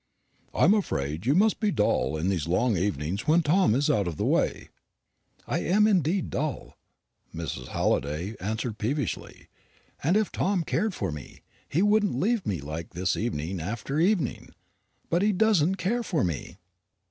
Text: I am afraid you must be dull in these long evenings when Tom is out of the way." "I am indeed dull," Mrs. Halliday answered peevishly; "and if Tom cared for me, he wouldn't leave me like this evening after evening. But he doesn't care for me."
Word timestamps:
I 0.51 0.63
am 0.63 0.73
afraid 0.73 1.27
you 1.27 1.35
must 1.35 1.59
be 1.59 1.69
dull 1.69 2.17
in 2.17 2.29
these 2.29 2.47
long 2.47 2.75
evenings 2.75 3.27
when 3.27 3.43
Tom 3.43 3.75
is 3.75 3.87
out 3.87 4.07
of 4.07 4.17
the 4.17 4.25
way." 4.25 4.69
"I 5.45 5.59
am 5.59 5.85
indeed 5.85 6.31
dull," 6.31 6.75
Mrs. 7.35 7.67
Halliday 7.67 8.35
answered 8.39 8.79
peevishly; 8.79 9.47
"and 10.01 10.17
if 10.17 10.31
Tom 10.31 10.63
cared 10.63 10.95
for 10.95 11.11
me, 11.11 11.41
he 11.69 11.83
wouldn't 11.83 12.19
leave 12.19 12.47
me 12.47 12.61
like 12.61 12.95
this 12.95 13.15
evening 13.15 13.59
after 13.59 13.99
evening. 13.99 14.55
But 15.11 15.21
he 15.21 15.31
doesn't 15.31 15.75
care 15.75 16.01
for 16.01 16.23
me." 16.23 16.57